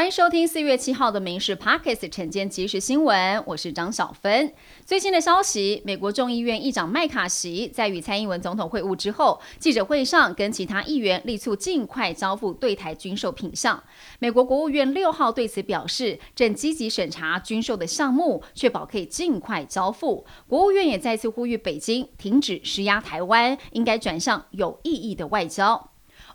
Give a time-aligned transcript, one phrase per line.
[0.00, 4.50] 欢迎收听四月七号的《民事 Pockets》晨间即时新闻，我是张小芬。
[4.86, 13.84] 最新的消息，美国众议院议长麦卡锡在与蔡英文总统会晤之后，记者会上跟其他议员力促尽快交付对台军售品项。
[14.20, 20.24] 美国国务院六号对此表示，正积极审查军售的项目，确保可以尽快交付。
[20.48, 25.89] 国务院也再次呼吁北京停止施压台湾，应该转向有意义的外交。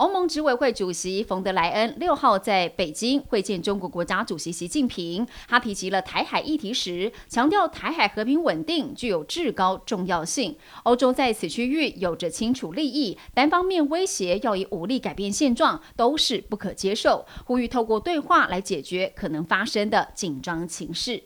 [0.00, 21.24] 欧盟执委会主席冯德莱恩六号在北京会见中国国家主席习近平，他提及了台海议题时，强调台海和平稳定具有至高重要性，欧洲在此区域有着清楚利益，单方面威胁要以武力改变现状都是不可接受，呼吁透过对话来解决可能发生的紧张情势。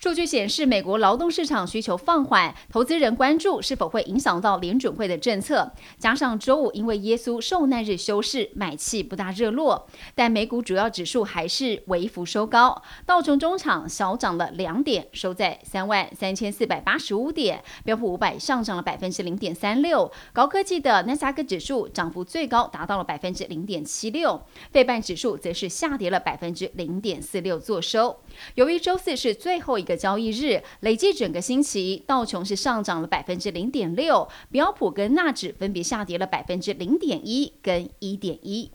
[0.00, 5.70] 数据显示，美国劳动市场需求放缓，投资人关注是否会影响到联准会的政策。
[5.98, 9.86] 加上周五因为耶稣受难日休市，买气不大热络。
[10.14, 17.62] 但美股主要指数还是微幅收高，道琼中场小涨了两点，收在三万三千四百八十五点。
[17.84, 24.40] 标普五百上涨了百分之零点三六，高科技的纳斯达克指数涨幅最高达到了百分之零点七六，
[24.72, 28.18] 费半指数则是下跌了百分之零点四六，做收。
[28.54, 38.70] 由于周四是最后一个交易日，累计整个星期道琼是上涨了百分之零点六，标普跟纳指分别下跌了百分之零点一跟一点一。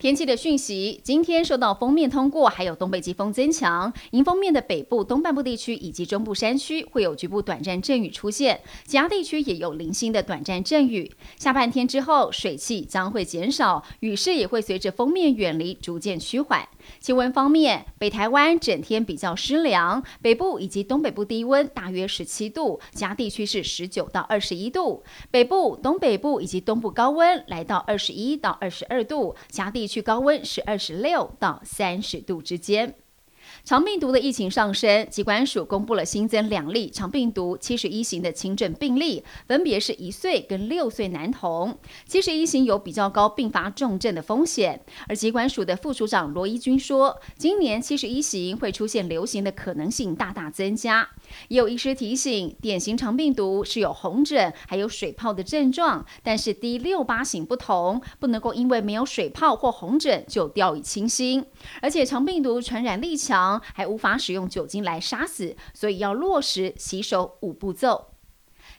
[0.00, 11.12] 天气的讯息，今天受到锋面通过，还有东北季风增强，迎风面的北部、东半部地区以及中部山区会有局部短暂阵雨出现，其他地区也有零星的短暂阵雨。
[11.36, 16.66] 下半天之后，水汽将会减少，雨势也会随着锋面远离逐渐趋缓。
[16.98, 25.02] 气温方面，北台湾整天比较湿凉，北部以及东北部低温大约十七度，其他地区是十九到二十一度。
[25.30, 32.94] 北部、东北部以及东部高温来到二十一到二十二度，其他地去高温是二十六到三十度之间。
[33.64, 41.78] 长病毒的疫情上升，疾管署公布了新增两例长病毒七十一型的轻症病例，分别是一岁跟六岁男童。
[42.06, 51.08] 七十一型有比较高并发重症的风险，而疾管署的副署长罗一军说，今年七十一型会出现流行的可能性大大增加。
[51.48, 61.44] 也有医师提醒，典型长病毒是有红疹还有水泡的症状，但是 D 六八型不同，不能够因为没有水泡或红疹就掉以轻心，
[61.80, 63.39] 而且长病毒传染力强，
[63.74, 68.09] 还无法使用酒精来杀死，所以要落实洗手五步骤。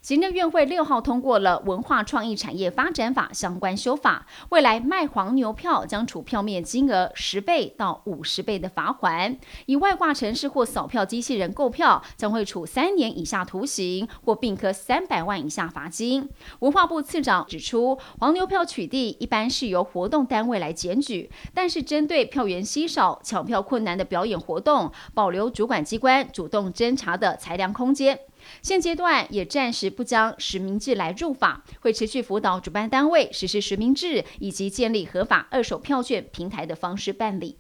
[0.02, 9.36] 行政院会六号通过了《文化创意产业发展法》相关修法，未来卖黄牛票将处票面金额十倍到五十倍的罚款；
[9.66, 16.30] 以外挂城市或扫票机器人购票，将会处三年以下徒刑或并科三百万以下罚金。
[16.60, 28.20] 文化部次长指出，黄牛票取缔一般是由活动单位来检举，但是针对票源稀少、抢票困难的表演活动，保留主管机关主动侦查的裁量空间。
[28.62, 37.58] 现阶段也暂时不将实名制来入法，会持续辅导主办单位实施实名制以及建立合法二手票券平台的方式办理。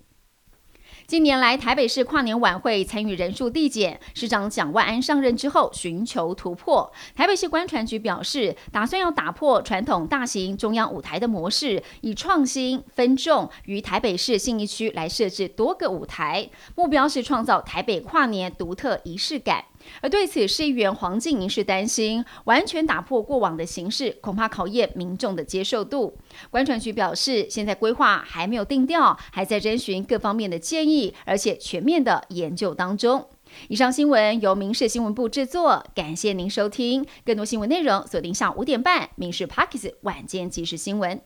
[1.08, 6.90] 近年来，台北市跨年晚会参与人数递减，市长蒋万安上任之后寻求突破。
[7.16, 19.66] 台北市观传局表示，打算要打破传统大型中央舞台的模式，以创新分众于台北市信义区来设置多个舞台，目标是创造台北跨年独特仪式感。
[20.02, 26.18] 而对此，市议员黄静宁是担心，完全打破过往的形式，恐怕考验民众的接受度。
[26.50, 33.28] 观传局表示，现在规划还没有定调，还在征询各方面的建议，而且全面的研究当中。
[33.68, 37.06] 以上新闻由民事新闻部制作，感谢您收听。
[37.26, 41.18] 更多新闻内容锁定下午五点半《民事 Parkes 晚间即时新闻》。